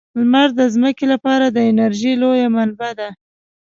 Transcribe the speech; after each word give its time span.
لمر 0.19 0.49
د 0.59 0.61
ځمکې 0.73 1.05
لپاره 1.13 1.45
د 1.49 1.57
انرژۍ 1.71 2.13
لویه 2.21 2.47
منبع 2.55 2.91
ده. 2.99 3.09